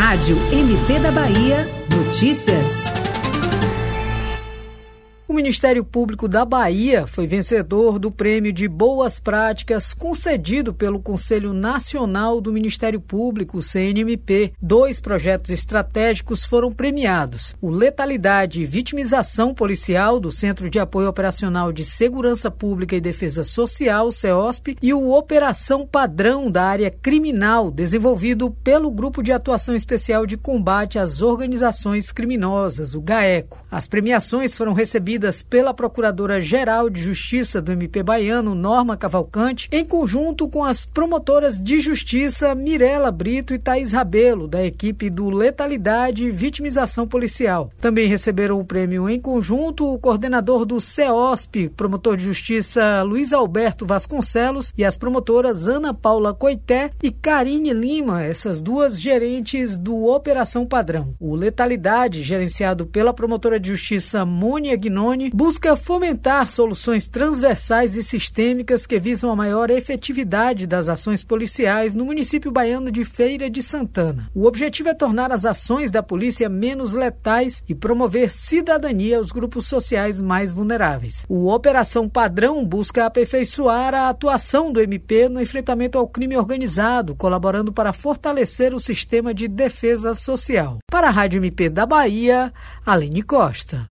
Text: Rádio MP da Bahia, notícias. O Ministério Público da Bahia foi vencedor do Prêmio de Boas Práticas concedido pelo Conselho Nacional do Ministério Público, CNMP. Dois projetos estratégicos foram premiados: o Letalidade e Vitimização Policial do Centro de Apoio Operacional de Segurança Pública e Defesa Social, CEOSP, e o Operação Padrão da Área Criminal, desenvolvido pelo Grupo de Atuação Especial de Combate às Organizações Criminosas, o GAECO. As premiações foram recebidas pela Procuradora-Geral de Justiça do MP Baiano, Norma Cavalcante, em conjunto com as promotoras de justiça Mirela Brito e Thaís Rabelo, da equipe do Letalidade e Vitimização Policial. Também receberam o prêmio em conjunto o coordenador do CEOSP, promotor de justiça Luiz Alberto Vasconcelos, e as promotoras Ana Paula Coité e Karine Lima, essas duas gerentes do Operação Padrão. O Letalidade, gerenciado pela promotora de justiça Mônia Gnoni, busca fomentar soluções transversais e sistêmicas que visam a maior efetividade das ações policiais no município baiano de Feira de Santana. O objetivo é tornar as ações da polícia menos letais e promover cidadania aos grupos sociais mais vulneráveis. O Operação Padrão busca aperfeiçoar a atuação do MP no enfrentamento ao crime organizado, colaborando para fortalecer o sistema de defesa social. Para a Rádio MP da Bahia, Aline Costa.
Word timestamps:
Rádio 0.00 0.38
MP 0.50 0.98
da 0.98 1.10
Bahia, 1.10 1.68
notícias. 1.94 3.09
O 5.30 5.32
Ministério 5.32 5.84
Público 5.84 6.26
da 6.26 6.44
Bahia 6.44 7.06
foi 7.06 7.24
vencedor 7.24 8.00
do 8.00 8.10
Prêmio 8.10 8.52
de 8.52 8.66
Boas 8.66 9.20
Práticas 9.20 9.94
concedido 9.94 10.74
pelo 10.74 10.98
Conselho 10.98 11.52
Nacional 11.52 12.40
do 12.40 12.52
Ministério 12.52 13.00
Público, 13.00 13.62
CNMP. 13.62 14.52
Dois 14.60 15.00
projetos 15.00 15.52
estratégicos 15.52 16.44
foram 16.44 16.72
premiados: 16.72 17.54
o 17.60 17.70
Letalidade 17.70 18.60
e 18.60 18.66
Vitimização 18.66 19.54
Policial 19.54 20.18
do 20.18 20.32
Centro 20.32 20.68
de 20.68 20.80
Apoio 20.80 21.08
Operacional 21.08 21.72
de 21.72 21.84
Segurança 21.84 22.50
Pública 22.50 22.96
e 22.96 23.00
Defesa 23.00 23.44
Social, 23.44 24.10
CEOSP, 24.10 24.78
e 24.82 24.92
o 24.92 25.12
Operação 25.12 25.86
Padrão 25.86 26.50
da 26.50 26.64
Área 26.64 26.90
Criminal, 26.90 27.70
desenvolvido 27.70 28.50
pelo 28.64 28.90
Grupo 28.90 29.22
de 29.22 29.30
Atuação 29.30 29.76
Especial 29.76 30.26
de 30.26 30.36
Combate 30.36 30.98
às 30.98 31.22
Organizações 31.22 32.10
Criminosas, 32.10 32.96
o 32.96 33.00
GAECO. 33.00 33.60
As 33.70 33.86
premiações 33.86 34.56
foram 34.56 34.72
recebidas 34.72 35.19
pela 35.48 35.74
Procuradora-Geral 35.74 36.88
de 36.88 37.00
Justiça 37.00 37.60
do 37.60 37.72
MP 37.72 38.02
Baiano, 38.02 38.54
Norma 38.54 38.96
Cavalcante, 38.96 39.68
em 39.70 39.84
conjunto 39.84 40.48
com 40.48 40.64
as 40.64 40.86
promotoras 40.86 41.62
de 41.62 41.78
justiça 41.78 42.54
Mirela 42.54 43.10
Brito 43.10 43.52
e 43.52 43.58
Thaís 43.58 43.92
Rabelo, 43.92 44.48
da 44.48 44.64
equipe 44.64 45.10
do 45.10 45.28
Letalidade 45.28 46.24
e 46.24 46.30
Vitimização 46.30 47.06
Policial. 47.06 47.70
Também 47.80 48.08
receberam 48.08 48.58
o 48.58 48.64
prêmio 48.64 49.08
em 49.08 49.20
conjunto 49.20 49.86
o 49.86 49.98
coordenador 49.98 50.64
do 50.64 50.80
CEOSP, 50.80 51.68
promotor 51.76 52.16
de 52.16 52.24
justiça 52.24 53.02
Luiz 53.02 53.32
Alberto 53.32 53.84
Vasconcelos, 53.84 54.72
e 54.76 54.84
as 54.84 54.96
promotoras 54.96 55.68
Ana 55.68 55.92
Paula 55.92 56.32
Coité 56.32 56.90
e 57.02 57.10
Karine 57.10 57.72
Lima, 57.72 58.22
essas 58.22 58.60
duas 58.60 58.98
gerentes 58.98 59.76
do 59.76 60.06
Operação 60.06 60.64
Padrão. 60.64 61.14
O 61.20 61.34
Letalidade, 61.34 62.22
gerenciado 62.22 62.86
pela 62.86 63.12
promotora 63.12 63.60
de 63.60 63.68
justiça 63.68 64.24
Mônia 64.24 64.76
Gnoni, 64.76 65.09
busca 65.32 65.76
fomentar 65.76 66.48
soluções 66.48 67.06
transversais 67.06 67.96
e 67.96 68.02
sistêmicas 68.02 68.86
que 68.86 68.98
visam 68.98 69.30
a 69.30 69.36
maior 69.36 69.70
efetividade 69.70 70.66
das 70.66 70.88
ações 70.88 71.24
policiais 71.24 71.94
no 71.94 72.04
município 72.04 72.50
baiano 72.50 72.90
de 72.90 73.04
Feira 73.04 73.50
de 73.50 73.62
Santana. 73.62 74.30
O 74.34 74.46
objetivo 74.46 74.88
é 74.88 74.94
tornar 74.94 75.32
as 75.32 75.44
ações 75.44 75.90
da 75.90 76.02
polícia 76.02 76.48
menos 76.48 76.94
letais 76.94 77.62
e 77.68 77.74
promover 77.74 78.30
cidadania 78.30 79.18
aos 79.18 79.32
grupos 79.32 79.66
sociais 79.66 80.20
mais 80.20 80.52
vulneráveis. 80.52 81.24
O 81.28 81.52
Operação 81.52 82.08
Padrão 82.08 82.64
busca 82.64 83.06
aperfeiçoar 83.06 83.94
a 83.94 84.08
atuação 84.08 84.72
do 84.72 84.80
MP 84.80 85.28
no 85.28 85.40
enfrentamento 85.40 85.98
ao 85.98 86.06
crime 86.06 86.36
organizado, 86.36 87.16
colaborando 87.16 87.72
para 87.72 87.92
fortalecer 87.92 88.74
o 88.74 88.80
sistema 88.80 89.34
de 89.34 89.48
defesa 89.48 90.14
social. 90.14 90.78
Para 90.90 91.08
a 91.08 91.10
Rádio 91.10 91.38
MP 91.38 91.68
da 91.68 91.84
Bahia, 91.84 92.52
Aline 92.86 93.22
Costa. 93.22 93.89